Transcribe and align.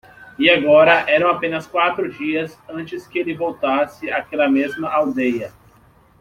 E 0.39 0.49
agora 0.49 1.05
eram 1.07 1.29
apenas 1.29 1.67
quatro 1.67 2.11
dias 2.11 2.57
antes 2.67 3.05
que 3.05 3.19
ele 3.19 3.35
voltasse 3.35 4.09
àquela 4.09 4.49
mesma 4.49 4.89
aldeia. 4.91 5.53